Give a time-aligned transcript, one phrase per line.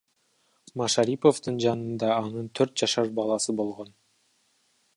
[0.81, 3.93] Машариповдун жанында анын төрт жашар баласы болгон.